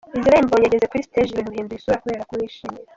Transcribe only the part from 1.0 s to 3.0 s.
stage ibintu bihindura isura kubera kumwishimira.